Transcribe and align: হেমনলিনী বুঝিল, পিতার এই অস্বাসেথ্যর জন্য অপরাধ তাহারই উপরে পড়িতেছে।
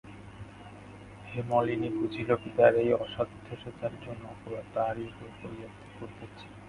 হেমনলিনী 1.25 1.89
বুঝিল, 1.97 2.29
পিতার 2.43 2.73
এই 2.75 2.89
অস্বাসেথ্যর 2.95 3.93
জন্য 4.03 4.21
অপরাধ 4.33 4.65
তাহারই 4.73 5.05
উপরে 5.07 5.31
পড়িতেছে। 5.95 6.45